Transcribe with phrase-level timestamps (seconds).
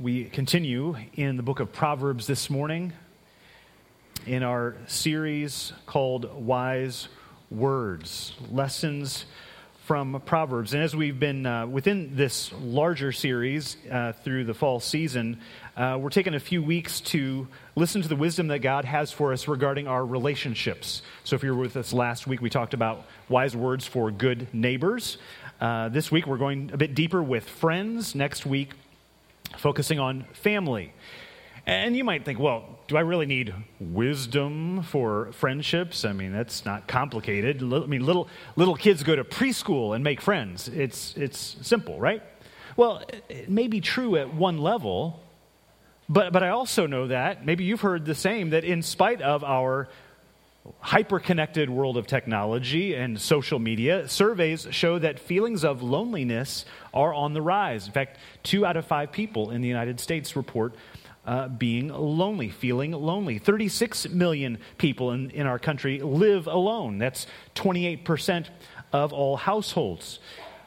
[0.00, 2.92] We continue in the book of Proverbs this morning
[4.26, 7.08] in our series called Wise
[7.50, 9.24] Words Lessons
[9.86, 10.72] from Proverbs.
[10.72, 15.40] And as we've been uh, within this larger series uh, through the fall season,
[15.76, 19.32] uh, we're taking a few weeks to listen to the wisdom that God has for
[19.32, 21.02] us regarding our relationships.
[21.24, 24.46] So if you were with us last week, we talked about wise words for good
[24.54, 25.18] neighbors.
[25.60, 28.14] Uh, this week, we're going a bit deeper with friends.
[28.14, 28.74] Next week,
[29.56, 30.92] focusing on family.
[31.66, 36.04] And you might think, well, do I really need wisdom for friendships?
[36.04, 37.62] I mean, that's not complicated.
[37.62, 40.68] I mean, little, little kids go to preschool and make friends.
[40.68, 42.22] It's, it's simple, right?
[42.76, 45.20] Well, it may be true at one level,
[46.08, 49.44] but, but I also know that, maybe you've heard the same, that in spite of
[49.44, 49.88] our
[50.80, 56.64] hyper-connected world of technology and social media, surveys show that feelings of loneliness
[56.98, 57.86] are on the rise.
[57.86, 60.74] In fact, two out of five people in the United States report
[61.24, 63.38] uh, being lonely, feeling lonely.
[63.38, 66.98] 36 million people in, in our country live alone.
[66.98, 68.48] That's 28%
[68.92, 70.18] of all households.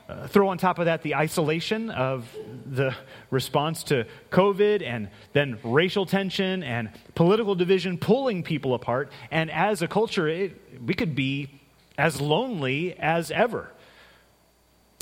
[0.08, 2.28] Uh, throw on top of that the isolation of
[2.66, 2.96] the
[3.30, 9.12] response to COVID and then racial tension and political division pulling people apart.
[9.32, 11.60] And as a culture, it, we could be
[11.98, 13.72] as lonely as ever.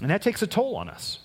[0.01, 1.19] And that takes a toll on us.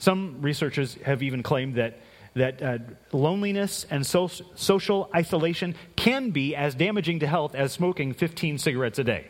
[0.00, 2.00] Some researchers have even claimed that,
[2.34, 2.78] that uh,
[3.12, 8.98] loneliness and so- social isolation can be as damaging to health as smoking 15 cigarettes
[8.98, 9.28] a day.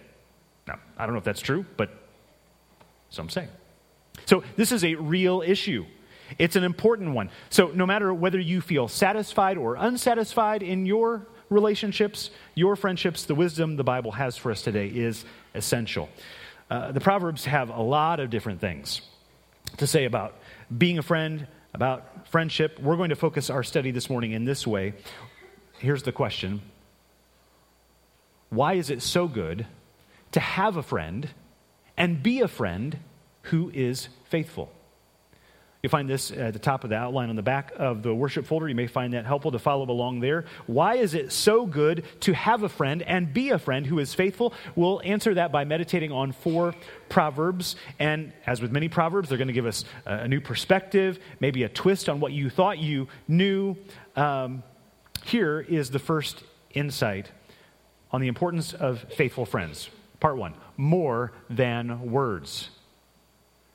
[0.69, 1.91] Now, I don't know if that's true, but
[3.11, 3.49] some say.
[4.27, 5.87] So, this is a real issue.
[6.39, 7.31] It's an important one.
[7.49, 13.35] So, no matter whether you feel satisfied or unsatisfied in your relationships, your friendships, the
[13.35, 16.09] wisdom the Bible has for us today is essential.
[16.71, 19.01] Uh, the Proverbs have a lot of different things
[19.79, 20.37] to say about
[20.77, 22.79] being a friend, about friendship.
[22.81, 24.95] We're going to focus our study this morning in this way.
[25.79, 26.63] Here's the question
[28.51, 29.67] Why is it so good
[30.33, 31.29] to have a friend
[31.97, 32.99] and be a friend
[33.43, 34.73] who is faithful.
[35.83, 38.45] You find this at the top of the outline on the back of the worship
[38.45, 38.69] folder.
[38.69, 40.45] You may find that helpful to follow along there.
[40.67, 44.13] Why is it so good to have a friend and be a friend who is
[44.13, 44.53] faithful?
[44.77, 46.75] We'll answer that by meditating on four
[47.09, 47.77] proverbs.
[47.99, 51.69] And as with many proverbs, they're going to give us a new perspective, maybe a
[51.69, 53.75] twist on what you thought you knew.
[54.17, 54.63] Um,
[55.25, 56.43] here is the first
[56.75, 57.31] insight
[58.13, 59.89] on the importance of faithful friends.
[60.19, 62.69] Part one more than words.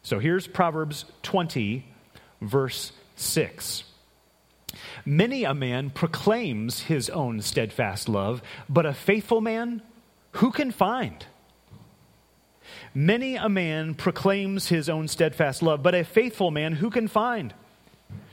[0.04, 1.95] So here's Proverbs 20,
[2.42, 3.84] verse 6.
[5.06, 9.82] Many a man proclaims his own steadfast love, but a faithful man,
[10.32, 11.26] who can find?
[12.94, 17.54] Many a man proclaims his own steadfast love, but a faithful man, who can find?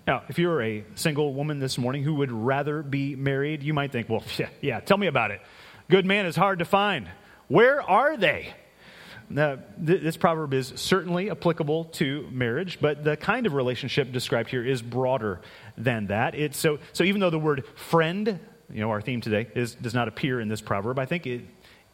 [0.06, 3.92] Now, if you're a single woman this morning who would rather be married, you might
[3.92, 5.41] think, well, yeah, yeah tell me about it.
[5.91, 7.08] Good man is hard to find.
[7.48, 8.54] Where are they?
[9.34, 14.65] Th- this proverb is certainly applicable to marriage, but the kind of relationship described here
[14.65, 15.41] is broader
[15.76, 16.34] than that.
[16.34, 18.38] It's so, so even though the word friend,
[18.72, 21.42] you know, our theme today, is, does not appear in this proverb, I think it,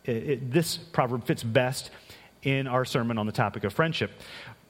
[0.04, 1.90] it, it, this proverb fits best
[2.42, 4.10] in our sermon on the topic of friendship.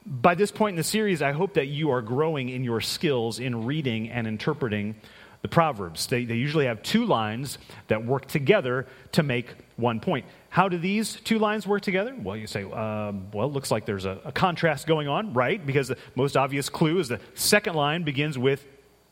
[0.05, 3.41] By this point in the series, I hope that you are growing in your skills
[3.41, 4.97] in reading and interpreting
[5.43, 6.07] the Proverbs.
[6.07, 7.59] They, they usually have two lines
[7.89, 10.27] that work together to make one point.
[10.51, 12.15] How do these two lines work together?
[12.21, 15.65] Well, you say, um, well, looks like there's a, a contrast going on, right?
[15.65, 18.67] Because the most obvious clue is the second line begins with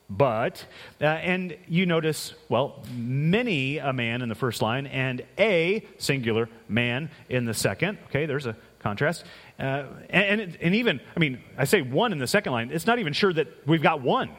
[0.09, 0.65] but.
[1.01, 6.49] Uh, and you notice, well, many a man in the first line and a singular
[6.69, 7.99] man in the second.
[8.07, 9.25] Okay, there's a contrast.
[9.59, 12.87] Uh, and, and, and, even, I mean, I say one in the second line, it's
[12.87, 14.31] not even sure that we've got one.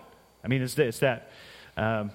[0.44, 1.31] I mean, it's, it's that.
[1.75, 2.11] Um,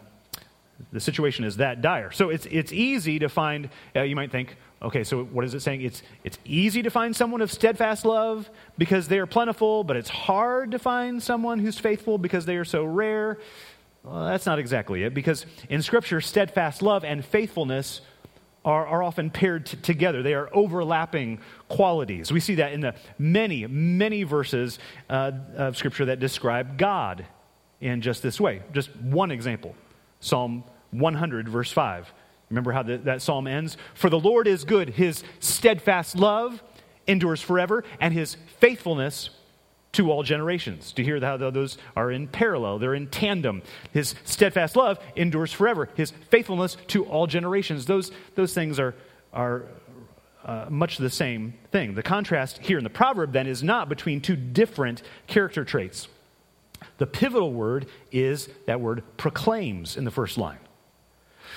[0.93, 2.11] the situation is that dire.
[2.11, 5.61] So it's, it's easy to find, uh, you might think, okay, so what is it
[5.61, 5.83] saying?
[5.83, 10.11] It's, it's easy to find someone of steadfast love because they are plentiful, but it's
[10.11, 13.39] hard to find someone who's faithful because they are so rare.
[14.03, 18.01] Well, that's not exactly it, because in Scripture, steadfast love and faithfulness
[18.65, 20.23] are, are often paired t- together.
[20.23, 21.39] They are overlapping
[21.69, 22.33] qualities.
[22.33, 24.79] We see that in the many, many verses
[25.09, 27.25] uh, of Scripture that describe God
[27.81, 28.63] in just this way.
[28.73, 29.75] Just one example
[30.21, 32.13] Psalm 100, verse 5.
[32.51, 33.77] Remember how the, that psalm ends?
[33.95, 36.63] For the Lord is good, his steadfast love
[37.07, 39.31] endures forever, and his faithfulness
[39.93, 40.93] to all generations.
[40.93, 42.79] Do you hear how those are in parallel?
[42.79, 43.63] They're in tandem.
[43.93, 47.87] His steadfast love endures forever, his faithfulness to all generations.
[47.87, 48.95] Those, those things are,
[49.33, 49.65] are
[50.45, 51.95] uh, much the same thing.
[51.95, 56.09] The contrast here in the proverb then is not between two different character traits.
[56.99, 60.59] The pivotal word is that word proclaims in the first line.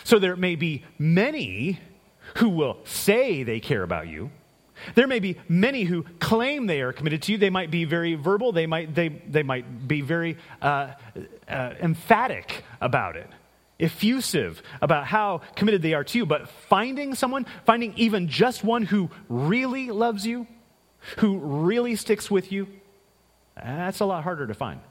[0.05, 1.79] So there may be many
[2.37, 4.29] who will say they care about you.
[4.93, 7.39] There may be many who claim they are committed to you.
[7.39, 10.91] They might be very verbal, they might, they, they might be very uh,
[11.49, 13.27] uh, emphatic about it,
[13.79, 16.25] effusive about how committed they are to you.
[16.27, 20.45] But finding someone, finding even just one who really loves you,
[21.17, 22.67] who really sticks with you,
[23.55, 24.81] that's a lot harder to find.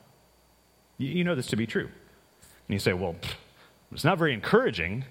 [0.99, 1.87] You know this to be true.
[1.87, 3.15] And you say, well,
[3.95, 5.05] it's not very encouraging.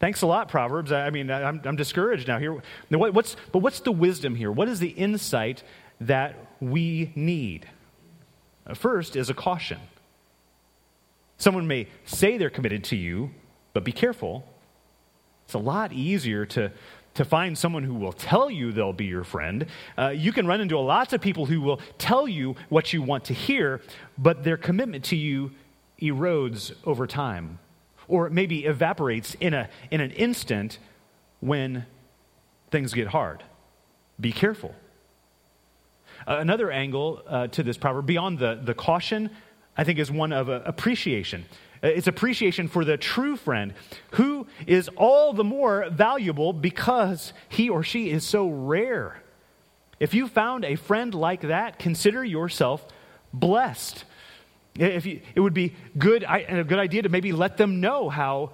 [0.00, 0.90] Thanks a lot, Proverbs.
[0.92, 2.60] I mean, I'm, I'm discouraged now here.
[2.88, 4.50] What's, but what's the wisdom here?
[4.50, 5.62] What is the insight
[6.00, 7.68] that we need?
[8.74, 9.78] First is a caution.
[11.36, 13.30] Someone may say they're committed to you,
[13.72, 14.44] but be careful.
[15.44, 16.72] It's a lot easier to,
[17.14, 19.66] to find someone who will tell you they'll be your friend.
[19.96, 23.24] Uh, you can run into lots of people who will tell you what you want
[23.26, 23.80] to hear,
[24.18, 25.52] but their commitment to you
[26.00, 27.58] erodes over time
[28.10, 30.78] or maybe evaporates in, a, in an instant
[31.40, 31.86] when
[32.70, 33.42] things get hard.
[34.20, 34.74] Be careful.
[36.26, 39.30] Uh, another angle uh, to this proverb, beyond the, the caution,
[39.76, 41.46] I think is one of uh, appreciation.
[41.82, 43.72] Uh, it's appreciation for the true friend
[44.12, 49.22] who is all the more valuable because he or she is so rare.
[49.98, 52.86] If you found a friend like that, consider yourself
[53.32, 54.04] blessed.
[54.80, 58.52] If you, it would be good, a good idea to maybe let them know how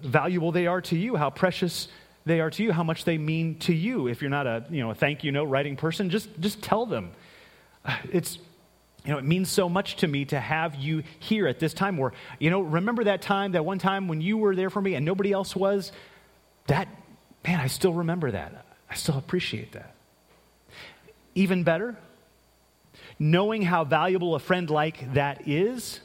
[0.00, 1.88] valuable they are to you, how precious
[2.24, 4.06] they are to you, how much they mean to you.
[4.06, 6.86] If you're not a, you know, a thank you note writing person, just, just tell
[6.86, 7.10] them.
[8.12, 8.38] It's,
[9.04, 11.96] you know, it means so much to me to have you here at this time
[11.96, 14.94] where, you know, remember that time, that one time when you were there for me
[14.94, 15.92] and nobody else was?
[16.66, 16.88] That,
[17.46, 18.66] man, I still remember that.
[18.90, 19.94] I still appreciate that.
[21.34, 21.96] Even better,
[23.18, 26.00] knowing how valuable a friend like that is,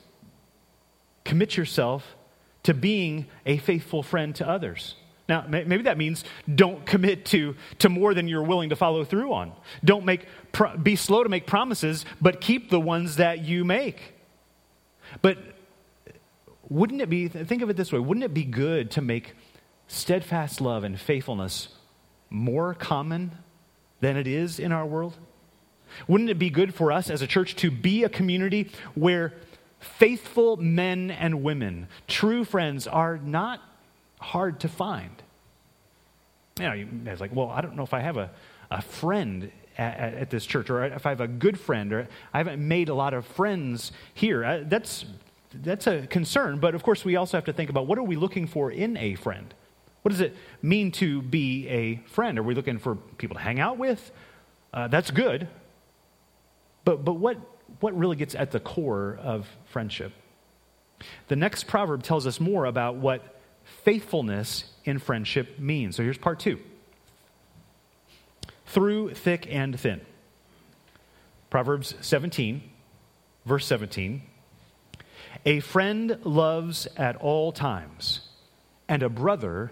[1.23, 2.15] commit yourself
[2.63, 4.95] to being a faithful friend to others.
[5.29, 9.31] Now, maybe that means don't commit to, to more than you're willing to follow through
[9.33, 9.53] on.
[9.83, 10.25] Don't make,
[10.81, 14.13] be slow to make promises, but keep the ones that you make.
[15.21, 15.37] But
[16.69, 19.33] wouldn't it be, think of it this way, wouldn't it be good to make
[19.87, 21.69] steadfast love and faithfulness
[22.29, 23.31] more common
[24.01, 25.17] than it is in our world?
[26.07, 29.33] Wouldn't it be good for us as a church to be a community where
[29.79, 33.61] faithful men and women, true friends, are not
[34.19, 35.21] hard to find?
[36.59, 38.29] You know, like, well, I don't know if I have a,
[38.69, 42.37] a friend at, at, this church, or if I have a good friend, or I
[42.37, 44.63] haven't made a lot of friends here.
[44.63, 45.05] That's,
[45.53, 48.15] that's a concern, but of course, we also have to think about what are we
[48.15, 49.53] looking for in a friend?
[50.03, 52.37] What does it mean to be a friend?
[52.37, 54.11] Are we looking for people to hang out with?
[54.73, 55.47] Uh, that's good.
[56.85, 57.37] But, but what,
[57.79, 60.13] what really gets at the core of friendship?
[61.27, 63.21] The next proverb tells us more about what
[63.83, 65.95] faithfulness in friendship means.
[65.95, 66.59] So here's part two
[68.65, 70.01] through thick and thin.
[71.49, 72.63] Proverbs 17,
[73.45, 74.23] verse 17.
[75.45, 78.21] A friend loves at all times,
[78.87, 79.71] and a brother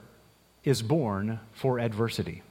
[0.63, 2.43] is born for adversity.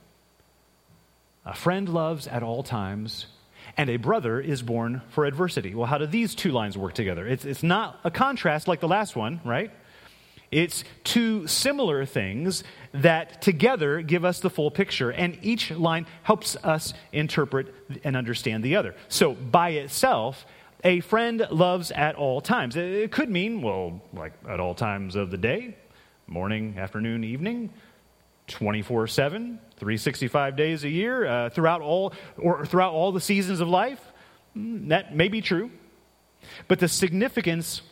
[1.44, 3.26] A friend loves at all times,
[3.76, 5.74] and a brother is born for adversity.
[5.74, 7.26] Well, how do these two lines work together?
[7.26, 9.70] It's, it's not a contrast like the last one, right?
[10.50, 16.56] It's two similar things that together give us the full picture, and each line helps
[16.56, 17.72] us interpret
[18.02, 18.96] and understand the other.
[19.08, 20.44] So, by itself,
[20.82, 22.74] a friend loves at all times.
[22.74, 25.76] It could mean, well, like at all times of the day,
[26.26, 27.72] morning, afternoon, evening,
[28.48, 33.68] 24 7, 365 days a year, uh, throughout, all, or throughout all the seasons of
[33.68, 34.00] life.
[34.56, 35.70] Mm, that may be true.
[36.68, 37.82] But the significance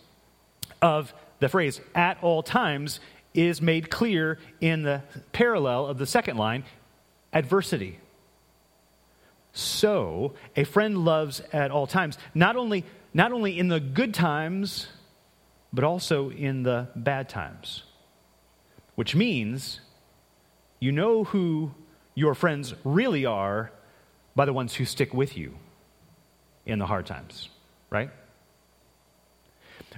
[0.82, 3.00] of the phrase at all times
[3.34, 5.02] is made clear in the
[5.32, 6.64] parallel of the second line
[7.32, 7.98] adversity.
[9.52, 14.88] So, a friend loves at all times, not only, not only in the good times,
[15.72, 17.84] but also in the bad times.
[18.94, 19.80] Which means
[20.80, 21.72] you know who
[22.14, 23.70] your friends really are
[24.34, 25.54] by the ones who stick with you
[26.66, 27.48] in the hard times,
[27.90, 28.10] right?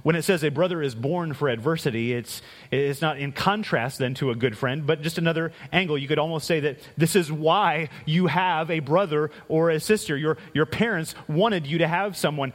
[0.02, 4.14] When it says a brother is born for adversity, it's, it's not in contrast then
[4.14, 5.98] to a good friend, but just another angle.
[5.98, 10.16] You could almost say that this is why you have a brother or a sister.
[10.16, 12.52] Your, your parents wanted you to have someone,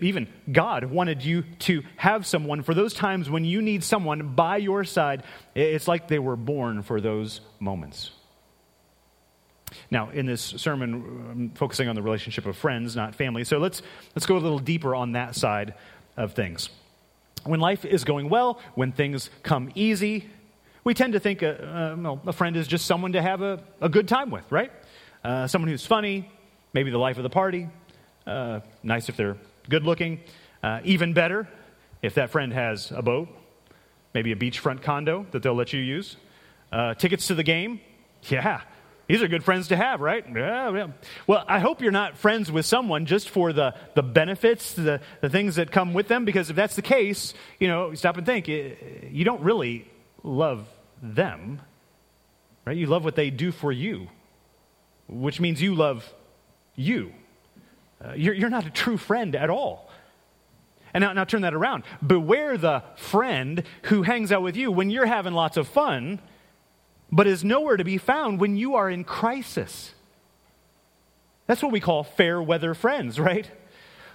[0.00, 4.56] even God wanted you to have someone for those times when you need someone by
[4.56, 5.22] your side.
[5.54, 8.10] It's like they were born for those moments.
[9.90, 10.94] Now, in this sermon,
[11.30, 13.44] I'm focusing on the relationship of friends, not family.
[13.44, 13.82] So let's,
[14.14, 15.74] let's go a little deeper on that side
[16.16, 16.70] of things.
[17.46, 20.28] When life is going well, when things come easy,
[20.84, 23.62] we tend to think a, uh, uh, a friend is just someone to have a,
[23.80, 24.72] a good time with, right?
[25.24, 26.30] Uh, someone who's funny,
[26.72, 27.68] maybe the life of the party.
[28.26, 29.36] Uh, nice if they're
[29.68, 30.20] good looking.
[30.62, 31.48] Uh, even better
[32.02, 33.28] if that friend has a boat,
[34.14, 36.16] maybe a beachfront condo that they'll let you use.
[36.72, 37.80] Uh, tickets to the game.
[38.24, 38.62] Yeah,
[39.06, 40.24] these are good friends to have, right?
[40.34, 40.86] Yeah, yeah.
[41.26, 45.30] Well, I hope you're not friends with someone just for the, the benefits, the, the
[45.30, 48.48] things that come with them, because if that's the case, you know, stop and think.
[48.48, 49.88] You don't really
[50.24, 50.66] love
[51.00, 51.60] them,
[52.64, 52.76] right?
[52.76, 54.08] You love what they do for you,
[55.08, 56.12] which means you love
[56.74, 57.12] you.
[58.04, 59.88] Uh, you're, you're not a true friend at all.
[60.92, 61.84] And now, now turn that around.
[62.04, 66.20] Beware the friend who hangs out with you when you're having lots of fun
[67.10, 69.92] but is nowhere to be found when you are in crisis.
[71.46, 73.50] That's what we call fair weather friends, right?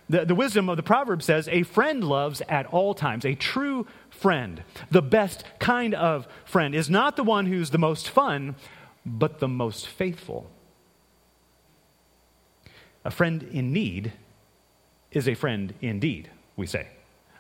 [0.10, 3.26] The, the wisdom of the proverb says a friend loves at all times.
[3.26, 8.10] A true friend, the best kind of friend, is not the one who's the most
[8.10, 8.56] fun,
[9.06, 10.50] but the most faithful.
[13.06, 14.12] A friend in need
[15.12, 16.88] is a friend indeed, we say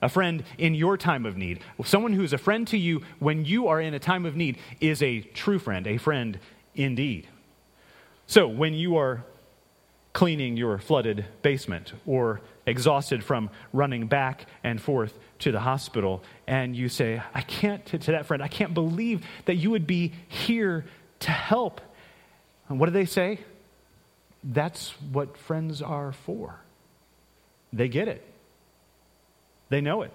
[0.01, 1.59] a friend in your time of need.
[1.85, 5.01] Someone who's a friend to you when you are in a time of need is
[5.01, 6.39] a true friend, a friend
[6.75, 7.27] indeed.
[8.27, 9.23] So, when you are
[10.13, 16.75] cleaning your flooded basement or exhausted from running back and forth to the hospital, and
[16.75, 20.13] you say, I can't, to, to that friend, I can't believe that you would be
[20.27, 20.85] here
[21.19, 21.81] to help.
[22.67, 23.39] And what do they say?
[24.43, 26.59] That's what friends are for.
[27.71, 28.30] They get it.
[29.71, 30.11] They know it.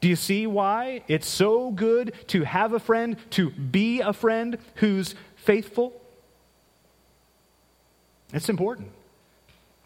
[0.00, 4.56] Do you see why it's so good to have a friend, to be a friend
[4.76, 5.92] who's faithful?
[8.32, 8.88] It's important.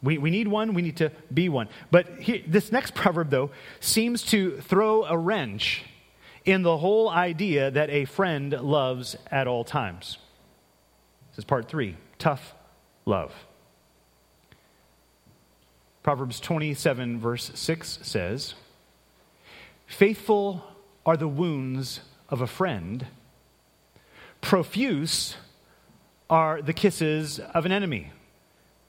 [0.00, 1.68] We, we need one, we need to be one.
[1.90, 2.06] But
[2.46, 5.82] this next proverb, though, seems to throw a wrench
[6.44, 10.18] in the whole idea that a friend loves at all times.
[11.30, 12.54] This is part three tough
[13.06, 13.32] love.
[16.04, 18.54] Proverbs 27, verse 6 says,
[19.86, 20.64] Faithful
[21.06, 23.06] are the wounds of a friend,
[24.40, 25.36] profuse
[26.28, 28.10] are the kisses of an enemy.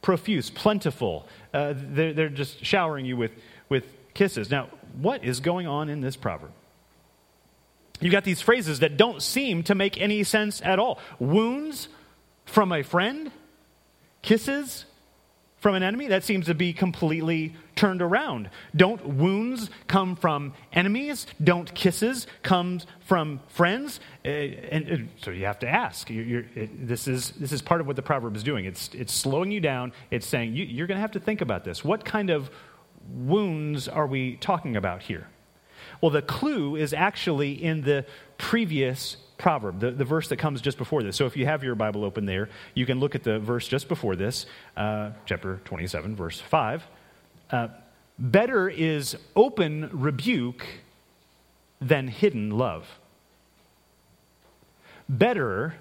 [0.01, 1.27] Profuse, plentiful.
[1.53, 3.31] Uh, they're, they're just showering you with,
[3.69, 4.49] with kisses.
[4.49, 6.51] Now, what is going on in this proverb?
[7.99, 10.99] You've got these phrases that don't seem to make any sense at all.
[11.19, 11.87] Wounds
[12.45, 13.31] from a friend,
[14.21, 14.85] kisses
[15.65, 16.05] from an enemy?
[16.09, 18.51] That seems to be completely turned around.
[18.75, 21.25] Don't wounds come from enemies?
[21.43, 23.99] Don't kisses come from friends?
[24.23, 26.07] Uh, and, and, so you have to ask.
[26.11, 28.65] You're, you're, it, this, is, this is part of what the proverb is doing.
[28.65, 29.91] It's, it's slowing you down.
[30.11, 31.83] It's saying you, you're going to have to think about this.
[31.83, 32.51] What kind of
[33.09, 35.29] wounds are we talking about here?
[35.99, 38.05] Well, the clue is actually in the
[38.37, 41.15] previous proverb, the, the verse that comes just before this.
[41.15, 43.87] So if you have your Bible open there, you can look at the verse just
[43.87, 44.45] before this,
[44.77, 46.83] uh, chapter 27, verse 5.
[47.51, 47.67] Uh,
[48.17, 50.65] better is open rebuke
[51.81, 52.87] than hidden love.
[55.07, 55.75] Better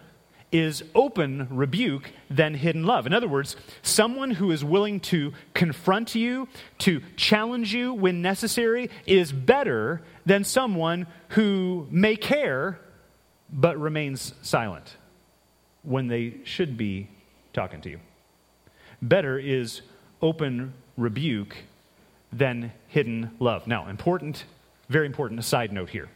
[0.52, 3.06] is open rebuke than hidden love.
[3.06, 6.46] In other words, someone who is willing to confront you,
[6.78, 12.78] to challenge you when necessary, is better than someone who may care
[13.52, 14.96] but remains silent
[15.82, 17.08] when they should be
[17.52, 18.00] talking to you.
[19.02, 19.82] Better is
[20.22, 21.56] open rebuke
[22.32, 23.66] than hidden love.
[23.66, 24.44] Now, important,
[24.88, 26.08] very important side note here.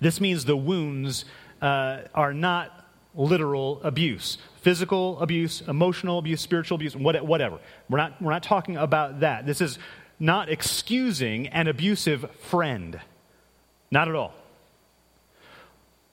[0.00, 1.24] This means the wounds
[1.60, 7.58] uh, are not literal abuse physical abuse, emotional abuse, spiritual abuse, whatever.
[7.88, 9.46] We're not, we're not talking about that.
[9.46, 9.78] This is
[10.18, 13.00] not excusing an abusive friend.
[13.90, 14.34] Not at all.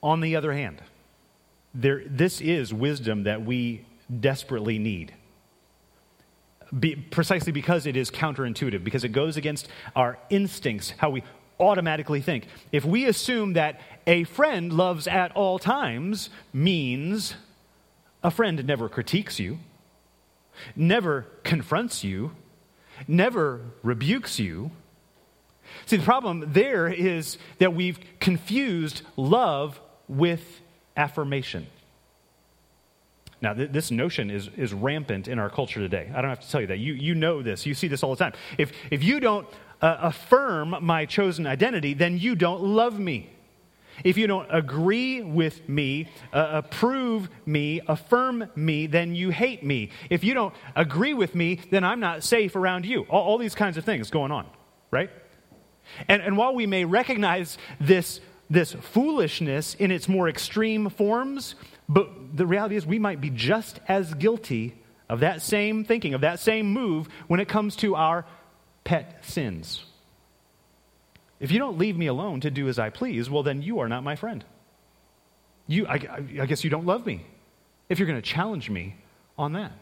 [0.02, 0.80] On the other hand,
[1.74, 3.84] there, this is wisdom that we
[4.20, 5.12] desperately need.
[6.78, 11.22] Be, precisely because it is counterintuitive, because it goes against our instincts, how we
[11.58, 12.46] automatically think.
[12.72, 17.34] If we assume that a friend loves at all times, means
[18.22, 19.58] a friend never critiques you,
[20.76, 22.32] never confronts you,
[23.06, 24.70] never rebukes you.
[25.86, 30.60] See, the problem there is that we've confused love with
[30.96, 31.66] affirmation.
[33.40, 36.10] Now, th- this notion is, is rampant in our culture today.
[36.14, 36.78] I don't have to tell you that.
[36.78, 37.66] You, you know this.
[37.66, 38.32] You see this all the time.
[38.58, 39.46] If, if you don't
[39.80, 43.30] uh, affirm my chosen identity, then you don't love me.
[44.04, 49.90] If you don't agree with me, uh, approve me, affirm me, then you hate me.
[50.08, 53.02] If you don't agree with me, then I'm not safe around you.
[53.08, 54.46] All, all these kinds of things going on,
[54.90, 55.10] right?
[56.06, 58.20] And, and while we may recognize this,
[58.50, 61.54] this foolishness in its more extreme forms,
[61.88, 64.74] but the reality is we might be just as guilty
[65.08, 68.26] of that same thinking, of that same move when it comes to our
[68.84, 69.84] pet sins.
[71.40, 73.88] If you don't leave me alone to do as I please, well, then you are
[73.88, 74.44] not my friend.
[75.66, 75.94] You, I,
[76.40, 77.24] I guess you don't love me
[77.88, 78.96] if you're going to challenge me
[79.36, 79.72] on that.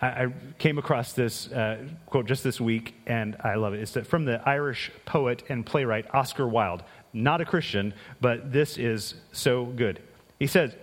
[0.00, 3.80] I, I came across this uh, quote just this week, and I love it.
[3.80, 6.82] It's from the Irish poet and playwright Oscar Wilde.
[7.12, 10.02] Not a Christian, but this is so good.
[10.38, 10.74] He says,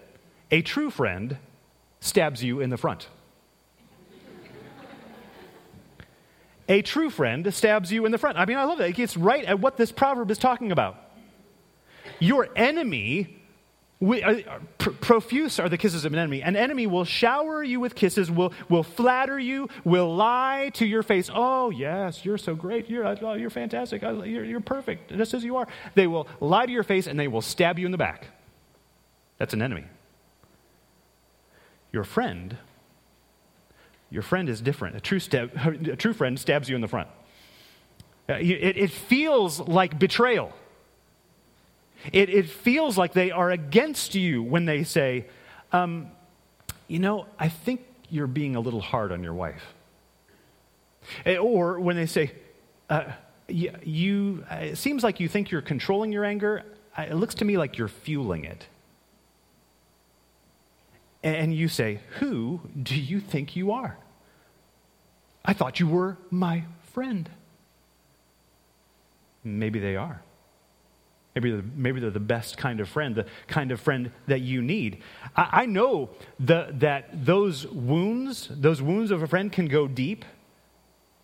[0.52, 1.38] A true friend
[2.00, 3.08] stabs you in the front.
[6.68, 8.38] a true friend stabs you in the front.
[8.38, 8.90] I mean, I love that.
[8.90, 10.98] It gets right at what this proverb is talking about.
[12.20, 13.43] Your enemy
[14.04, 16.42] we, uh, pr- profuse are the kisses of an enemy.
[16.42, 21.04] An enemy will shower you with kisses, will, will flatter you, will lie to your
[21.04, 21.30] face.
[21.34, 22.90] Oh, yes, you're so great.
[22.90, 24.02] You're, oh, you're fantastic.
[24.02, 25.70] You're, you're perfect, just as you are.
[25.96, 28.28] They will lie to your face and they will stab you in the back.
[29.38, 29.86] That's an enemy.
[31.94, 32.58] Your friend,
[34.10, 34.98] your friend is different.
[34.98, 35.52] A true, stab,
[35.88, 37.08] a true friend stabs you in the front.
[38.28, 40.52] Uh, it, it feels like betrayal.
[42.12, 45.26] It, it feels like they are against you when they say,
[45.72, 46.12] um,
[46.88, 49.64] You know, I think you're being a little hard on your wife.
[51.26, 52.32] Eh, or when they say,
[52.90, 53.06] uh,
[53.48, 56.64] you, you, it seems like you think you're controlling your anger.
[56.98, 58.66] It looks to me like you're fueling it.
[61.24, 63.98] And you say, Who do you think you are?
[65.46, 67.30] I thought you were my friend.
[69.44, 70.22] Maybe they are.
[71.36, 74.62] Maybe they're, maybe they're the best kind of friend, the kind of friend that you
[74.62, 75.02] need.
[75.36, 80.26] I, I know the, that those wounds, those wounds of a friend can go deep.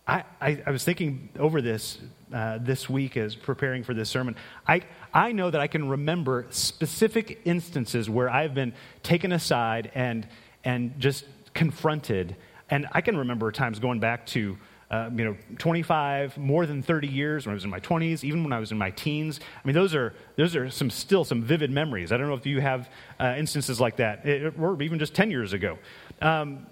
[0.06, 1.98] I, I, I was thinking over this
[2.32, 4.36] uh, this week as preparing for this sermon.
[4.66, 10.28] I, I know that I can remember specific instances where I've been taken aside and,
[10.64, 12.36] and just confronted.
[12.68, 14.58] And I can remember times going back to
[14.90, 18.42] uh, you know, 25, more than 30 years when I was in my 20s, even
[18.42, 19.38] when I was in my teens.
[19.62, 22.10] I mean, those are, those are some, still some vivid memories.
[22.10, 22.88] I don't know if you have
[23.20, 25.78] uh, instances like that, it, or even just 10 years ago.
[26.20, 26.66] Um,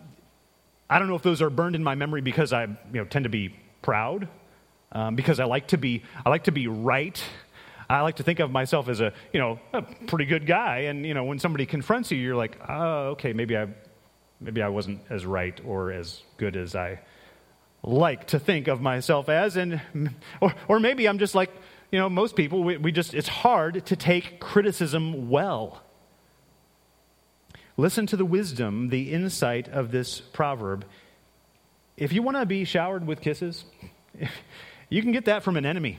[0.90, 3.22] I don't know if those are burned in my memory because I you know, tend
[3.22, 4.26] to be proud,
[4.90, 7.22] um, because I like to be, I like to be right.
[7.88, 10.78] I like to think of myself as a, you know, a pretty good guy.
[10.78, 13.68] And, you know, when somebody confronts you, you're like, oh, okay, maybe I,
[14.40, 16.98] maybe I wasn't as right or as good as I
[17.88, 19.56] like to think of myself as.
[19.56, 19.80] And,
[20.40, 21.50] or, or maybe I'm just like,
[21.90, 25.82] you know, most people, we, we just, it's hard to take criticism well.
[27.76, 30.84] Listen to the wisdom, the insight of this proverb.
[31.96, 33.64] If you want to be showered with kisses,
[34.88, 35.98] you can get that from an enemy.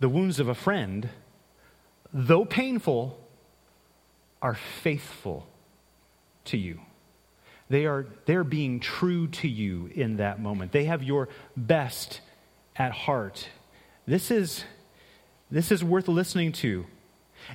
[0.00, 1.08] The wounds of a friend,
[2.12, 3.18] though painful,
[4.42, 5.46] are faithful
[6.46, 6.80] to you.
[7.72, 10.72] They are they're being true to you in that moment.
[10.72, 12.20] They have your best
[12.76, 13.48] at heart.
[14.04, 14.62] This is
[15.50, 16.84] this is worth listening to.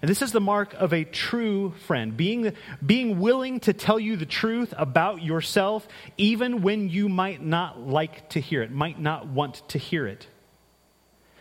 [0.01, 2.53] And this is the mark of a true friend, being,
[2.84, 8.27] being willing to tell you the truth about yourself, even when you might not like
[8.32, 10.27] to hear it, might not want to hear it.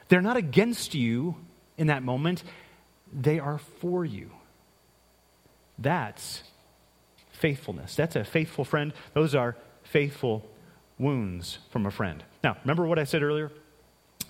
[0.09, 1.35] They're not against you
[1.77, 2.45] in that moment,
[3.13, 4.31] they are for you.
[5.77, 6.45] That's
[7.37, 7.95] faithfulness.
[7.95, 8.93] That's a faithful friend.
[9.15, 10.45] Those are faithful
[10.99, 12.25] wounds from a friend.
[12.43, 13.51] Now, remember what I said earlier?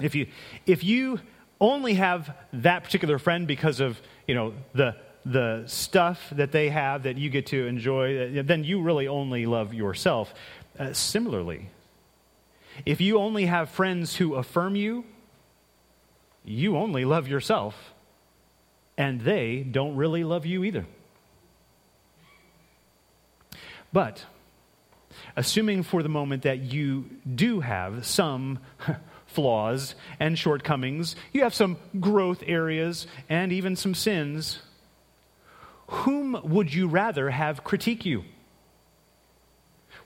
[0.00, 0.26] If you
[0.66, 1.20] if you
[1.60, 7.04] only have that particular friend because of, you know, the the stuff that they have
[7.04, 10.32] that you get to enjoy, then you really only love yourself.
[10.78, 11.68] Uh, similarly,
[12.84, 15.04] if you only have friends who affirm you,
[16.44, 17.74] you only love yourself,
[18.96, 20.86] and they don't really love you either.
[23.92, 24.24] But
[25.36, 28.58] assuming for the moment that you do have some
[29.26, 34.60] flaws and shortcomings, you have some growth areas and even some sins,
[35.88, 38.24] whom would you rather have critique you?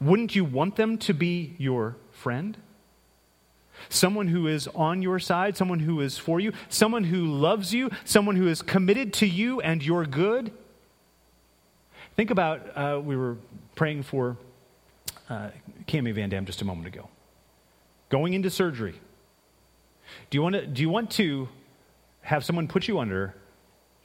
[0.00, 2.56] Wouldn't you want them to be your friend?
[3.88, 7.90] Someone who is on your side, someone who is for you, someone who loves you,
[8.04, 10.52] someone who is committed to you and your good?
[12.16, 13.38] Think about, uh, we were
[13.80, 14.36] praying for
[15.30, 15.48] uh,
[15.88, 17.08] Cami Van Dam just a moment ago.
[18.10, 18.92] Going into surgery.
[20.28, 21.48] Do you, want to, do you want to
[22.20, 23.34] have someone put you under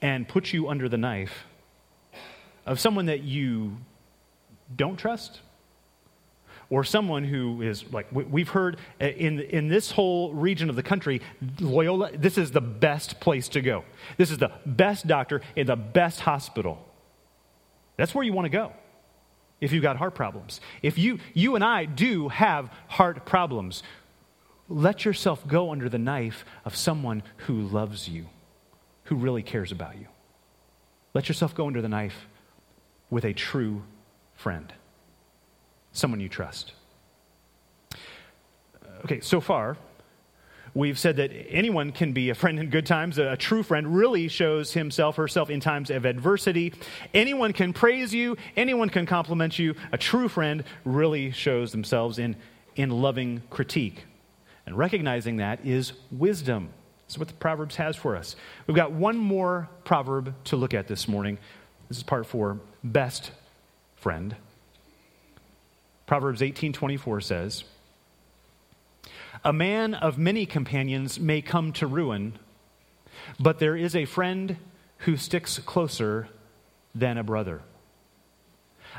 [0.02, 1.44] and put you under the knife
[2.66, 3.76] of someone that you
[4.74, 5.42] don't trust?
[6.72, 10.82] or someone who is like we've heard uh, in, in this whole region of the
[10.82, 11.22] country
[11.60, 13.84] loyola this is the best place to go
[14.18, 16.84] this is the best doctor in the best hospital
[17.98, 18.74] that's where you want to go
[19.62, 23.84] if you've got heart problems if you you and i do have heart problems
[24.68, 28.26] let yourself go under the knife of someone who loves you
[29.06, 30.08] who really cares about you
[31.14, 32.28] let yourself go under the knife
[33.10, 33.84] with a true
[34.34, 34.74] friend
[35.96, 36.74] someone you trust.
[39.06, 39.78] Okay, so far,
[40.76, 43.18] we've said that anyone can be a friend in good times.
[43.18, 46.74] A, true friend really shows himself, or herself in times of adversity.
[47.14, 49.74] Anyone can praise you, anyone can compliment you.
[49.92, 52.36] A true friend really shows themselves in,
[52.76, 54.06] in loving critique.
[54.68, 56.70] And recognizing that is wisdom.
[57.08, 58.36] That's what the Proverbs has for us.
[58.68, 61.38] We've got one more proverb to look at this morning.
[61.88, 63.32] This is part four best
[63.96, 64.36] friend.
[66.08, 67.64] Proverbs 18:24 says,
[69.46, 72.40] "A man of many companions may come to ruin,
[73.40, 74.58] but there is a friend
[75.00, 76.28] who sticks closer
[76.96, 77.62] than a brother."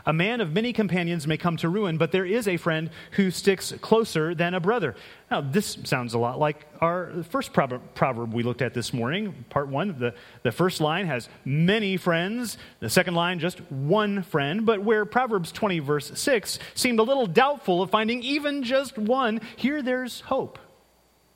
[0.09, 3.33] A man of many companions may come to ruin, but there is a friend who
[3.33, 4.95] sticks closer than a brother.
[5.33, 9.67] Now, this sounds a lot like our first proverb we looked at this morning, part
[9.67, 9.99] one.
[9.99, 10.15] The,
[10.45, 14.65] the first line has many friends, the second line, just one friend.
[14.65, 19.41] But where Proverbs 20, verse 6, seemed a little doubtful of finding even just one,
[19.57, 20.61] here there's hope.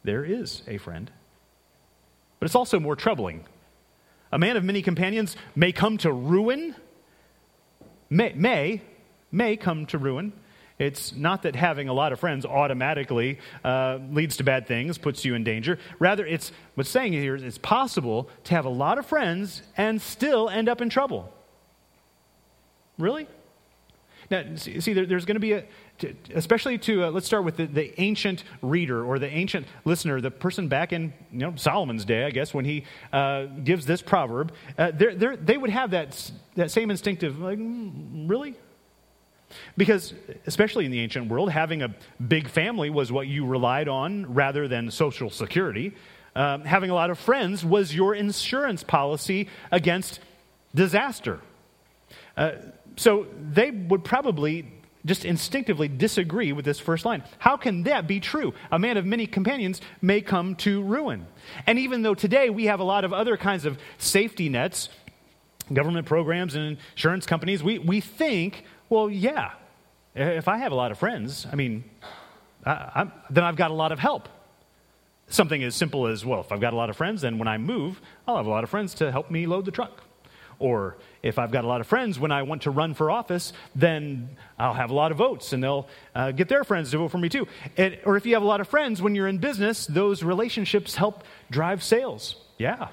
[0.04, 1.10] There is a friend.
[2.38, 3.46] But it's also more troubling.
[4.30, 6.76] A man of many companions may come to ruin
[8.10, 8.82] may, may,
[9.32, 10.32] may come to ruin.
[10.78, 15.24] It's not that having a lot of friends automatically uh, leads to bad things, puts
[15.26, 15.78] you in danger.
[15.98, 20.00] Rather, it's what's saying here is it's possible to have a lot of friends and
[20.00, 21.30] still end up in trouble.
[22.98, 23.28] Really?
[24.30, 25.64] Now, see, there, there's going to be a,
[26.34, 30.30] especially to, uh, let's start with the, the ancient reader or the ancient listener, the
[30.30, 34.52] person back in you know, Solomon's day, I guess, when he uh, gives this proverb,
[34.78, 38.54] uh, they're, they're, they would have that, that same instinctive, like, mm, really?
[39.76, 40.14] Because,
[40.46, 41.94] especially in the ancient world, having a
[42.26, 45.94] big family was what you relied on rather than social security.
[46.36, 50.20] Um, having a lot of friends was your insurance policy against
[50.74, 51.40] disaster.
[52.36, 52.52] Uh,
[52.96, 54.66] so they would probably
[55.04, 57.22] just instinctively disagree with this first line.
[57.38, 58.52] How can that be true?
[58.70, 61.26] A man of many companions may come to ruin.
[61.66, 64.88] And even though today we have a lot of other kinds of safety nets,
[65.72, 69.52] government programs and insurance companies, we, we think, well, yeah,
[70.14, 71.84] if I have a lot of friends, I mean,
[72.66, 74.28] I, then I've got a lot of help.
[75.28, 77.56] Something as simple as, well, if I've got a lot of friends, then when I
[77.56, 80.02] move, I'll have a lot of friends to help me load the truck.
[80.58, 83.52] Or if I've got a lot of friends when I want to run for office,
[83.74, 87.08] then I'll have a lot of votes and they'll uh, get their friends to vote
[87.08, 87.46] for me too.
[87.76, 90.94] It, or if you have a lot of friends when you're in business, those relationships
[90.94, 92.36] help drive sales.
[92.58, 92.88] Yeah.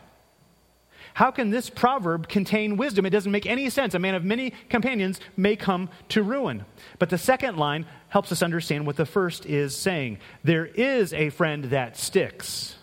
[1.14, 3.06] How can this proverb contain wisdom?
[3.06, 3.96] It doesn't make any sense.
[3.96, 6.64] A man of many companions may come to ruin.
[7.00, 10.20] But the second line helps us understand what the first is saying.
[10.44, 12.77] There is a friend that sticks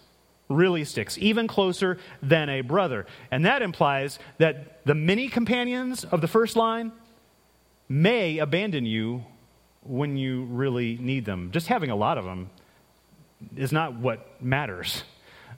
[0.55, 3.07] really sticks, even closer than a brother.
[3.31, 6.93] And that implies that the many companions of the first line
[7.89, 9.25] may abandon you
[9.83, 11.51] when you really need them.
[11.51, 12.51] Just having a lot of them
[13.57, 15.05] is not what matters.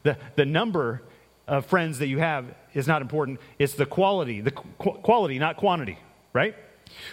[0.02, 1.02] The, the number
[1.46, 3.40] of friends that you have is not important.
[3.58, 5.98] It's the quality, the qu- quality, not quantity,
[6.32, 6.56] right?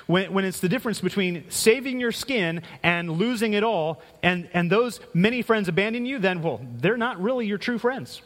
[0.08, 4.72] When, when it's the difference between saving your skin and losing it all, and, and
[4.72, 8.22] those many friends abandon you, then, well, they're not really your true friends.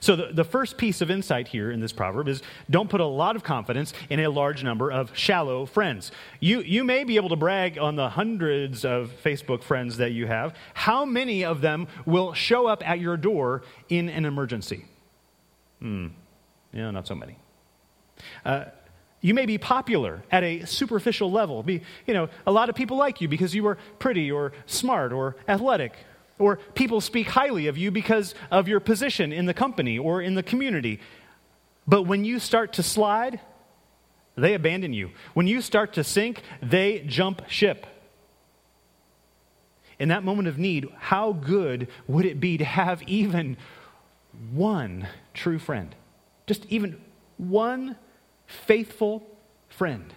[0.00, 3.06] So, the, the first piece of insight here in this proverb is don't put a
[3.06, 6.10] lot of confidence in a large number of shallow friends.
[6.40, 10.26] You, you may be able to brag on the hundreds of Facebook friends that you
[10.26, 10.54] have.
[10.72, 14.86] How many of them will show up at your door in an emergency?
[15.80, 16.08] Hmm,
[16.72, 17.36] yeah, not so many.
[18.44, 18.64] Uh,
[19.24, 21.62] you may be popular at a superficial level.
[21.62, 25.14] Be, you know, a lot of people like you because you are pretty or smart
[25.14, 25.94] or athletic.
[26.38, 30.34] Or people speak highly of you because of your position in the company or in
[30.34, 31.00] the community.
[31.86, 33.40] But when you start to slide,
[34.36, 35.12] they abandon you.
[35.32, 37.86] When you start to sink, they jump ship.
[39.98, 43.56] In that moment of need, how good would it be to have even
[44.52, 45.94] one true friend?
[46.46, 47.00] Just even
[47.38, 47.96] one
[48.46, 49.22] faithful
[49.68, 50.12] friend.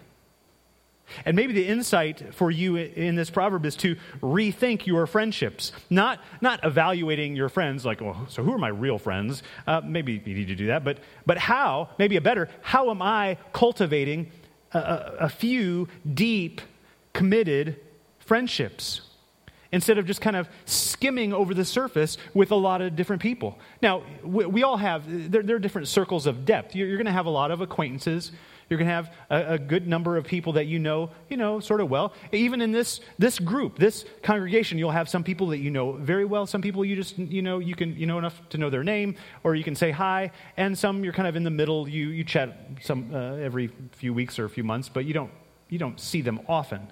[1.25, 6.19] And maybe the insight for you in this proverb is to rethink your friendships, not,
[6.41, 9.41] not evaluating your friends like, well, so who are my real friends?
[9.65, 13.01] Uh, maybe you need to do that, but, but how, maybe a better, how am
[13.01, 14.29] I cultivating
[14.73, 16.61] a, a, a few deep,
[17.13, 17.77] committed
[18.19, 19.06] friendships
[19.71, 23.57] instead of just kind of skimming over the surface with a lot of different people.
[23.81, 26.75] Now, we, we all have, there, there, are different circles of depth.
[26.75, 28.31] You're, you're going to have a lot of acquaintances.
[28.69, 31.59] You're going to have a, a, good number of people that you know, you know,
[31.61, 32.13] sort of well.
[32.33, 36.25] Even in this, this group, this congregation, you'll have some people that you know very
[36.25, 36.45] well.
[36.45, 39.15] Some people you just, you know, you can, you know enough to know their name,
[39.43, 40.31] or you can say hi.
[40.57, 41.87] And some you're kind of in the middle.
[41.87, 45.31] You, you chat some uh, every few weeks or a few months, but you don't,
[45.69, 46.91] you don't see them often.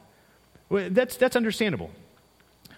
[0.69, 1.91] That's, that's understandable.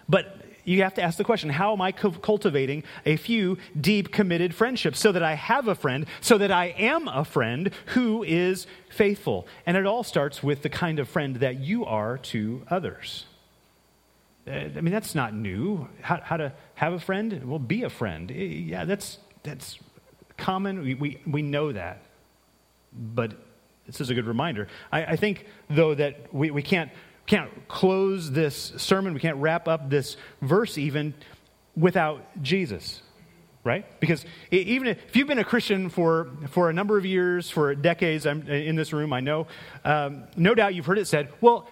[0.08, 4.54] But you have to ask the question how am I cultivating a few deep, committed
[4.54, 8.66] friendships so that I have a friend, so that I am a friend who is
[8.90, 9.46] faithful?
[9.66, 13.24] And it all starts with the kind of friend that you are to others.
[14.46, 15.88] Uh, I mean, that's not new.
[16.00, 17.44] How, how to have a friend?
[17.44, 18.30] Well, be a friend.
[18.30, 19.78] Yeah, that's, that's
[20.36, 20.82] common.
[20.82, 22.02] We, we, we know that.
[22.92, 23.32] But
[23.86, 24.68] this is a good reminder.
[24.92, 26.90] I, I think, though, that we, we can't
[27.28, 31.14] can't close this sermon, we can't wrap up this verse even
[31.76, 33.02] without Jesus,
[33.62, 33.84] right?
[34.00, 38.26] Because even if you've been a Christian for, for a number of years, for decades,
[38.26, 39.46] I'm in this room, I know,
[39.84, 41.68] um, no doubt you've heard it said, well,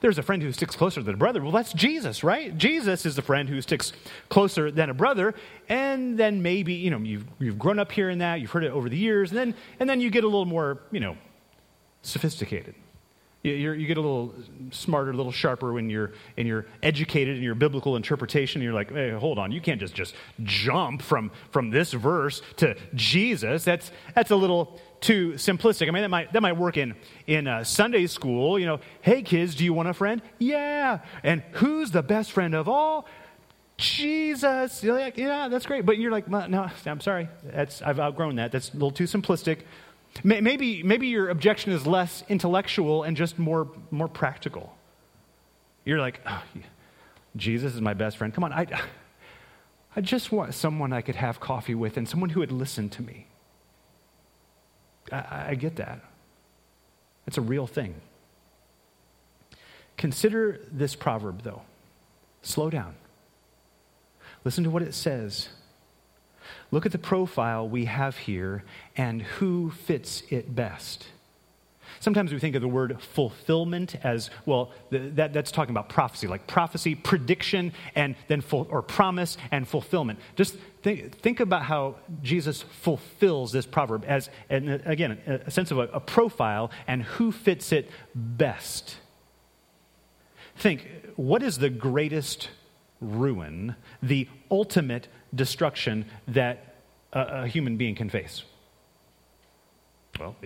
[0.00, 1.40] there's a friend who sticks closer than a brother.
[1.40, 2.56] Well, that's Jesus, right?
[2.58, 3.92] Jesus is the friend who sticks
[4.28, 5.32] closer than a brother.
[5.68, 8.88] And then maybe, you know, you've, you've grown up hearing that, you've heard it over
[8.88, 11.16] the years, and then, and then you get a little more, you know,
[12.02, 12.74] sophisticated.
[13.42, 14.34] You, you, get a little
[14.70, 18.62] smarter, a little sharper when you're, and you're educated in your biblical interpretation.
[18.62, 22.76] You're like, hey, hold on, you can't just, just jump from, from this verse to
[22.94, 23.64] Jesus.
[23.64, 25.88] That's, that's a little too simplistic.
[25.88, 26.94] I mean, that might, that might work in,
[27.26, 28.60] in uh, Sunday school.
[28.60, 30.22] You know, hey, kids, do you want a friend?
[30.38, 31.00] Yeah.
[31.24, 33.08] And who's the best friend of all?
[33.76, 34.84] Jesus.
[34.84, 35.84] You're like, yeah, that's great.
[35.84, 37.28] But you're like, no, I'm sorry.
[37.42, 38.52] That's, I've outgrown that.
[38.52, 39.62] That's a little too simplistic.
[40.24, 44.74] Maybe, maybe your objection is less intellectual and just more, more practical.
[45.84, 46.42] You're like, oh,
[47.34, 48.32] Jesus is my best friend.
[48.32, 48.66] Come on, I,
[49.96, 53.02] I just want someone I could have coffee with and someone who would listen to
[53.02, 53.26] me.
[55.10, 56.00] I, I get that.
[57.26, 57.94] It's a real thing.
[59.96, 61.62] Consider this proverb, though.
[62.42, 62.94] Slow down.
[64.44, 65.48] Listen to what it says
[66.70, 68.64] Look at the profile we have here
[68.96, 71.06] and who fits it best.
[72.00, 76.46] Sometimes we think of the word fulfillment as, well, that, that's talking about prophecy, like
[76.48, 80.18] prophecy, prediction, and then or promise and fulfillment.
[80.34, 85.12] Just think, think about how Jesus fulfills this proverb as, and uh, again,
[85.46, 88.96] a sense of a, a profile and who fits it best.
[90.56, 92.48] Think, what is the greatest
[93.02, 96.76] ruin, the ultimate destruction that
[97.12, 98.44] a, a human being can face?
[100.18, 100.36] Well,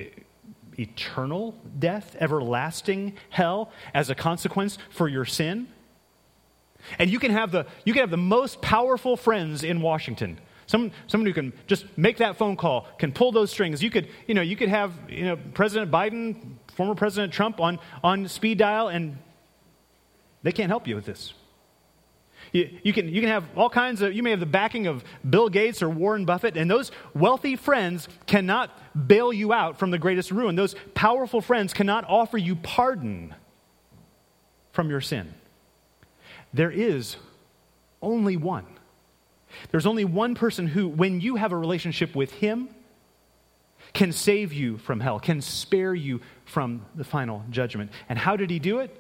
[0.79, 5.69] eternal death, everlasting hell as a consequence for your sin.
[6.99, 10.39] And you can have the, you can have the most powerful friends in Washington.
[10.67, 13.83] Some, someone who can just make that phone call, can pull those strings.
[13.83, 17.79] You could, you know, you could have you know, President Biden, former President Trump on,
[18.03, 19.17] on speed dial, and
[20.43, 21.35] they can't help you with this.
[22.53, 25.05] You, you, can, you can have all kinds of, you may have the backing of
[25.29, 28.71] Bill Gates or Warren Buffett, and those wealthy friends cannot
[29.09, 30.57] bail you out from the greatest ruin.
[30.57, 33.35] Those powerful friends cannot offer you pardon
[34.73, 35.35] from your sin.
[36.53, 37.17] There is
[38.01, 38.67] only one.
[39.71, 42.69] There's only one person who, when you have a relationship with him,
[43.93, 47.91] can save you from hell, can spare you from the final judgment.
[48.09, 48.95] And how did he do it?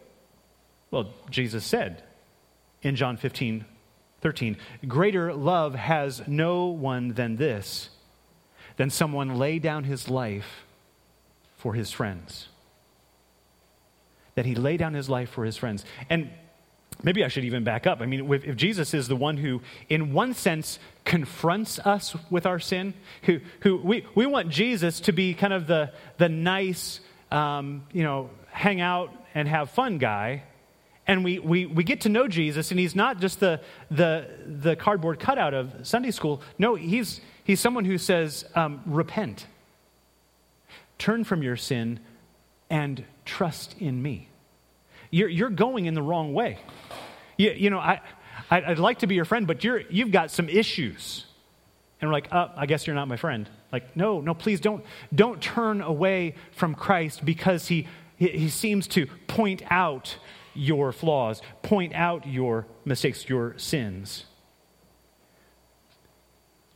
[0.90, 2.02] Well, Jesus said,
[2.86, 3.64] in John 15,
[4.20, 4.56] 13.
[4.86, 7.90] Greater love has no one than this,
[8.76, 10.64] than someone lay down his life
[11.56, 12.48] for his friends.
[14.36, 15.84] That he lay down his life for his friends.
[16.08, 16.30] And
[17.02, 18.00] maybe I should even back up.
[18.00, 22.60] I mean, if Jesus is the one who, in one sense, confronts us with our
[22.60, 27.00] sin, who, who we, we want Jesus to be kind of the, the nice,
[27.32, 30.44] um, you know, hang out and have fun guy
[31.06, 34.74] and we, we, we get to know Jesus, and he's not just the, the, the
[34.74, 36.42] cardboard cutout of Sunday school.
[36.58, 39.46] No, he's, he's someone who says, um, repent,
[40.98, 42.00] turn from your sin,
[42.68, 44.28] and trust in me.
[45.10, 46.58] You're, you're going in the wrong way.
[47.36, 48.00] You, you know, I,
[48.50, 51.24] I'd like to be your friend, but you're, you've got some issues.
[52.00, 53.48] And we're like, oh, I guess you're not my friend.
[53.72, 59.06] Like, no, no, please don't, don't turn away from Christ because he, he seems to
[59.28, 60.16] point out
[60.56, 64.24] your flaws, point out your mistakes, your sins.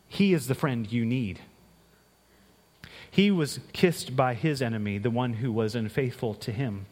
[0.08, 1.40] He is the friend you need.
[3.10, 6.86] He was kissed by his enemy, the one who was unfaithful to him.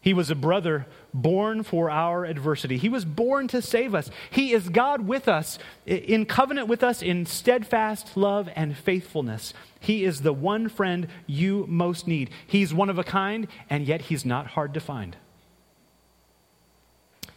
[0.00, 2.76] He was a brother born for our adversity.
[2.76, 4.10] He was born to save us.
[4.30, 9.54] He is God with us, in covenant with us, in steadfast love and faithfulness.
[9.80, 12.28] He is the one friend you most need.
[12.46, 15.16] He's one of a kind, and yet he's not hard to find.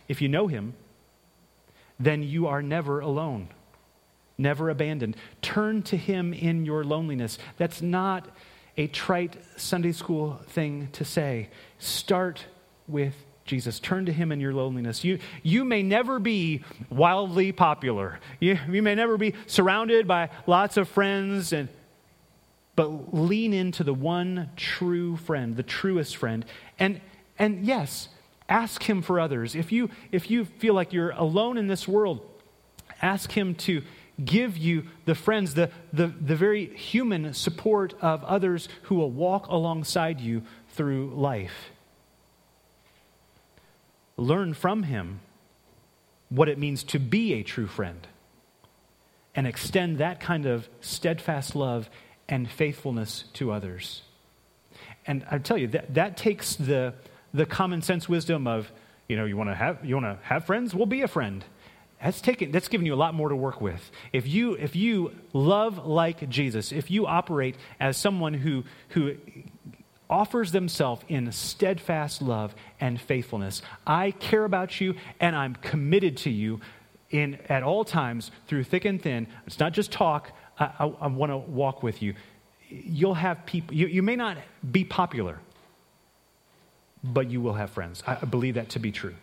[0.07, 0.73] If you know him,
[1.99, 3.49] then you are never alone,
[4.37, 5.15] never abandoned.
[5.41, 7.37] Turn to him in your loneliness.
[7.57, 8.27] That's not
[8.77, 11.49] a trite Sunday school thing to say.
[11.79, 12.45] Start
[12.87, 13.15] with
[13.45, 13.79] Jesus.
[13.79, 15.03] Turn to him in your loneliness.
[15.03, 18.19] You, you may never be wildly popular.
[18.39, 21.69] You, you may never be surrounded by lots of friends, and,
[22.75, 26.45] but lean into the one true friend, the truest friend.
[26.77, 27.01] And,
[27.39, 28.09] and yes,
[28.49, 29.55] ask him for others.
[29.55, 32.21] If you, if you feel like you're alone in this world,
[33.01, 33.81] ask him to
[34.23, 39.47] give you the friends, the, the, the very human support of others who will walk
[39.47, 41.71] alongside you through life
[44.17, 45.19] learn from him
[46.29, 48.07] what it means to be a true friend
[49.35, 51.89] and extend that kind of steadfast love
[52.27, 54.01] and faithfulness to others.
[55.05, 56.95] And I tell you, that, that takes the,
[57.37, 58.71] the common sense wisdom of,
[59.07, 60.75] you know, you want to have, you want to have friends?
[60.75, 61.45] Well, be a friend.
[62.03, 63.89] That's, taken, that's giving you a lot more to work with.
[64.13, 69.15] If you, if you love like Jesus, if you operate as someone who, who
[70.09, 73.61] offers themselves in steadfast love and faithfulness.
[73.85, 76.61] I care about you and I'm committed to you
[77.09, 79.27] in, at all times through thick and thin.
[79.45, 82.13] It's not just talk, I, I, I want to walk with you.
[82.69, 84.37] You'll have people, you, you may not
[84.71, 85.39] be popular,
[87.13, 88.03] but you will have friends.
[88.05, 89.15] I believe that to be true.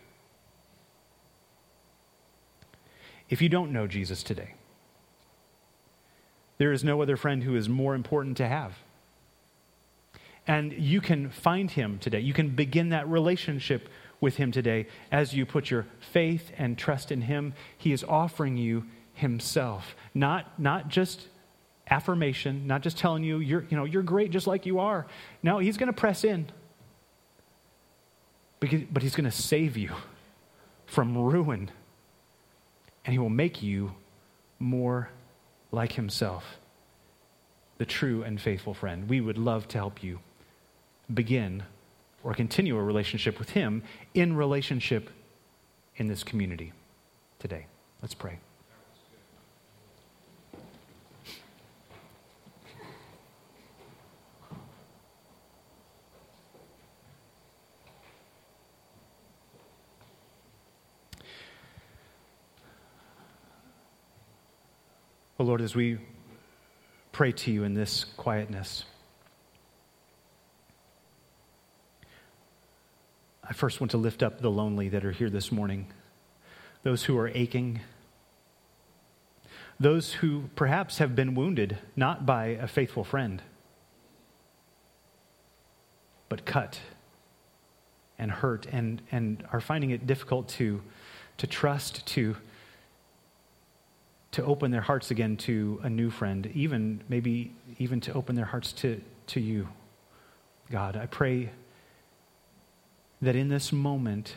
[3.30, 4.54] If you don't know Jesus today,
[6.58, 8.74] there is no other friend who is more important to have.
[10.46, 12.20] And you can find him today.
[12.20, 13.88] You can begin that relationship
[14.20, 17.54] with him today as you put your faith and trust in him.
[17.76, 21.28] He is offering you himself, not, not just
[21.90, 25.06] affirmation, not just telling you you're, you know, you're great just like you are.
[25.42, 26.46] No, he's going to press in.
[28.92, 29.92] But he's going to save you
[30.86, 31.70] from ruin.
[33.04, 33.94] And he will make you
[34.58, 35.10] more
[35.72, 36.44] like himself,
[37.78, 39.08] the true and faithful friend.
[39.08, 40.20] We would love to help you
[41.12, 41.64] begin
[42.24, 43.82] or continue a relationship with Him
[44.14, 45.10] in relationship
[45.96, 46.72] in this community
[47.38, 47.66] today.
[48.02, 48.38] Let's pray.
[65.36, 65.98] Oh Lord, as we
[67.10, 68.84] pray to you in this quietness,
[73.42, 75.88] I first want to lift up the lonely that are here this morning,
[76.84, 77.80] those who are aching,
[79.80, 83.42] those who perhaps have been wounded not by a faithful friend,
[86.28, 86.78] but cut
[88.20, 90.80] and hurt and, and are finding it difficult to,
[91.38, 92.36] to trust, to,
[94.34, 98.44] to open their hearts again to a new friend, even maybe even to open their
[98.44, 99.68] hearts to, to you.
[100.70, 101.50] God, I pray
[103.22, 104.34] that in this moment,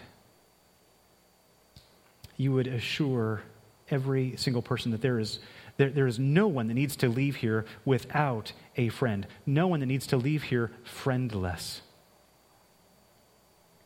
[2.37, 3.41] you would assure
[3.89, 5.39] every single person that there is,
[5.77, 9.79] there, there is no one that needs to leave here without a friend, no one
[9.79, 11.81] that needs to leave here friendless.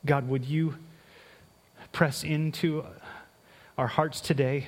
[0.05, 0.75] God, would you
[1.93, 2.83] press into
[3.77, 4.67] our hearts today,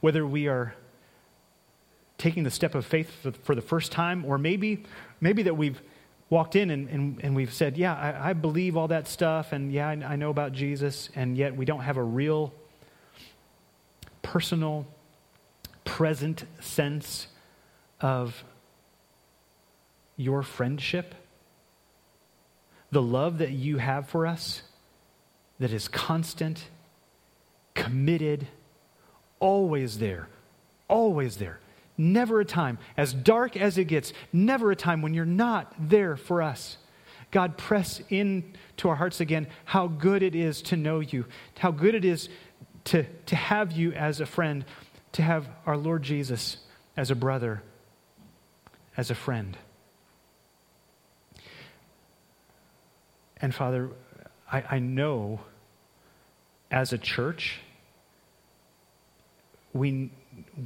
[0.00, 0.74] whether we are
[2.18, 3.10] taking the step of faith
[3.44, 4.84] for, the first time, or maybe,
[5.20, 5.80] maybe that we've
[6.30, 9.72] walked in and, and, and we've said, Yeah, I, I, believe all that stuff, and
[9.72, 12.52] yeah, I, I know about Jesus, and yet we don't have a real
[14.22, 14.86] personal,
[15.84, 17.28] present sense
[18.00, 18.44] of
[20.16, 21.14] your friendship,
[22.90, 24.62] the love that you have for us
[25.60, 26.64] that is constant,
[27.74, 28.46] committed,
[29.40, 30.28] always there,
[30.88, 31.60] always there.
[31.96, 36.16] Never a time, as dark as it gets, never a time when you're not there
[36.16, 36.76] for us.
[37.30, 41.26] God, press into our hearts again how good it is to know you,
[41.58, 42.28] how good it is
[42.84, 44.64] to, to have you as a friend,
[45.12, 46.58] to have our Lord Jesus
[46.96, 47.62] as a brother,
[48.96, 49.58] as a friend.
[53.40, 53.90] And Father,
[54.50, 55.40] I, I know
[56.70, 57.60] as a church,
[59.78, 60.10] we,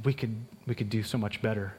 [0.03, 0.35] we could,
[0.67, 1.73] we could do so much better.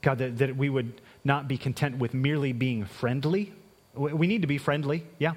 [0.00, 3.52] God, that, that we would not be content with merely being friendly
[3.94, 5.32] We need to be friendly, yeah.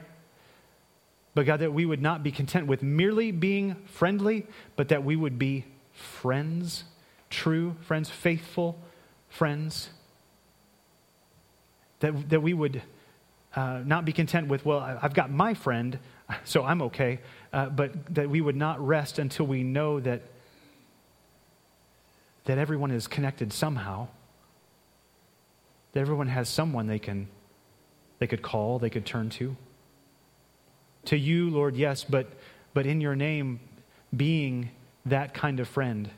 [1.33, 5.15] But God, that we would not be content with merely being friendly, but that we
[5.15, 6.83] would be friends,
[7.29, 8.77] true friends, faithful
[9.29, 9.89] friends.
[12.01, 12.81] That, that we would
[13.55, 15.97] uh, not be content with, well, I've got my friend,
[16.43, 17.19] so I'm okay,
[17.53, 20.21] uh, but that we would not rest until we know that,
[22.45, 24.07] that everyone is connected somehow,
[25.93, 27.27] that everyone has someone they, can,
[28.19, 29.55] they could call, they could turn to.
[31.05, 32.27] To you, Lord, yes, but,
[32.73, 33.59] but in your name,
[34.15, 34.69] being
[35.05, 36.09] that kind of friend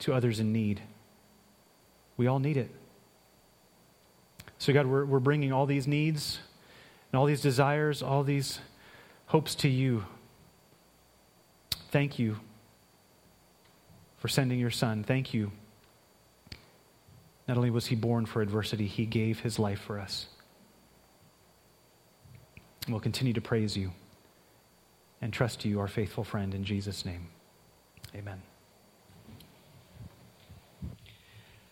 [0.00, 0.80] to others in need.
[2.16, 2.70] We all need it.
[4.58, 6.38] So, God, we're, we're bringing all these needs
[7.12, 8.60] and all these desires, all these
[9.26, 10.04] hopes to you.
[11.90, 12.38] Thank you
[14.18, 15.04] for sending your son.
[15.04, 15.52] Thank you.
[17.46, 20.26] Not only was he born for adversity, he gave his life for us.
[22.88, 23.92] We'll continue to praise you
[25.20, 27.28] and trust you, our faithful friend, in Jesus' name.
[28.14, 28.42] Amen.